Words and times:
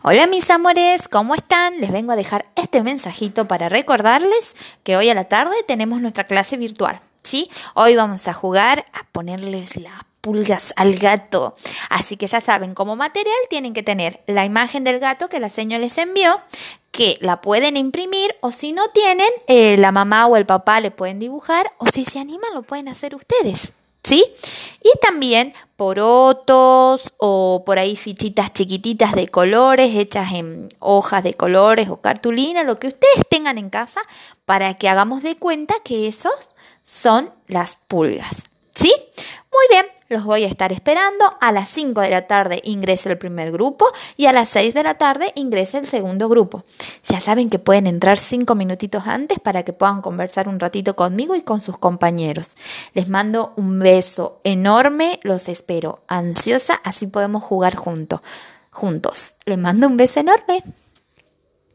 Hola 0.00 0.28
mis 0.28 0.48
amores, 0.48 1.08
¿cómo 1.08 1.34
están? 1.34 1.80
Les 1.80 1.90
vengo 1.90 2.12
a 2.12 2.16
dejar 2.16 2.46
este 2.54 2.84
mensajito 2.84 3.48
para 3.48 3.68
recordarles 3.68 4.54
que 4.84 4.96
hoy 4.96 5.10
a 5.10 5.14
la 5.14 5.24
tarde 5.24 5.56
tenemos 5.66 6.00
nuestra 6.00 6.28
clase 6.28 6.56
virtual, 6.56 7.00
¿sí? 7.24 7.50
Hoy 7.74 7.96
vamos 7.96 8.28
a 8.28 8.32
jugar 8.32 8.86
a 8.92 9.02
ponerles 9.10 9.76
las 9.76 10.04
pulgas 10.20 10.72
al 10.76 10.94
gato. 10.98 11.56
Así 11.90 12.16
que 12.16 12.28
ya 12.28 12.40
saben, 12.40 12.74
como 12.74 12.94
material 12.94 13.34
tienen 13.50 13.74
que 13.74 13.82
tener 13.82 14.22
la 14.28 14.44
imagen 14.44 14.84
del 14.84 15.00
gato 15.00 15.28
que 15.28 15.40
la 15.40 15.48
señora 15.48 15.80
les 15.80 15.98
envió, 15.98 16.40
que 16.92 17.18
la 17.20 17.40
pueden 17.40 17.76
imprimir 17.76 18.36
o 18.40 18.52
si 18.52 18.72
no 18.72 18.90
tienen, 18.90 19.30
eh, 19.48 19.76
la 19.78 19.90
mamá 19.90 20.28
o 20.28 20.36
el 20.36 20.46
papá 20.46 20.80
le 20.80 20.92
pueden 20.92 21.18
dibujar 21.18 21.72
o 21.78 21.88
si 21.88 22.04
se 22.04 22.20
animan 22.20 22.54
lo 22.54 22.62
pueden 22.62 22.86
hacer 22.86 23.16
ustedes. 23.16 23.72
¿Sí? 24.04 24.24
También 25.08 25.54
porotos 25.76 27.14
o 27.16 27.62
por 27.64 27.78
ahí 27.78 27.96
fichitas 27.96 28.52
chiquititas 28.52 29.14
de 29.14 29.26
colores 29.28 29.96
hechas 29.96 30.32
en 30.34 30.68
hojas 30.80 31.24
de 31.24 31.32
colores 31.32 31.88
o 31.88 32.02
cartulina, 32.02 32.62
lo 32.62 32.78
que 32.78 32.88
ustedes 32.88 33.24
tengan 33.30 33.56
en 33.56 33.70
casa 33.70 34.02
para 34.44 34.74
que 34.74 34.86
hagamos 34.86 35.22
de 35.22 35.36
cuenta 35.36 35.76
que 35.82 36.08
esos 36.08 36.50
son 36.84 37.32
las 37.46 37.76
pulgas. 37.76 38.44
¿Sí? 38.74 38.92
Muy 39.50 39.64
bien, 39.70 39.86
los 40.08 40.24
voy 40.24 40.44
a 40.44 40.46
estar 40.46 40.72
esperando. 40.72 41.36
A 41.40 41.52
las 41.52 41.68
5 41.68 42.00
de 42.00 42.10
la 42.10 42.26
tarde 42.26 42.60
ingresa 42.64 43.10
el 43.10 43.18
primer 43.18 43.52
grupo 43.52 43.86
y 44.16 44.26
a 44.26 44.32
las 44.32 44.48
6 44.50 44.74
de 44.74 44.82
la 44.82 44.94
tarde 44.94 45.32
ingresa 45.34 45.78
el 45.78 45.86
segundo 45.86 46.28
grupo. 46.28 46.64
Ya 47.04 47.20
saben 47.20 47.50
que 47.50 47.58
pueden 47.58 47.86
entrar 47.86 48.18
5 48.18 48.54
minutitos 48.54 49.06
antes 49.06 49.38
para 49.38 49.62
que 49.62 49.72
puedan 49.72 50.02
conversar 50.02 50.48
un 50.48 50.60
ratito 50.60 50.96
conmigo 50.96 51.36
y 51.36 51.42
con 51.42 51.60
sus 51.60 51.78
compañeros. 51.78 52.56
Les 52.94 53.08
mando 53.08 53.52
un 53.56 53.78
beso 53.78 54.40
enorme, 54.44 55.20
los 55.22 55.48
espero 55.48 56.00
ansiosa, 56.08 56.80
así 56.84 57.06
podemos 57.06 57.44
jugar 57.44 57.76
juntos. 57.76 58.20
Juntos. 58.70 59.34
Les 59.44 59.58
mando 59.58 59.86
un 59.86 59.96
beso 59.96 60.20
enorme. 60.20 60.62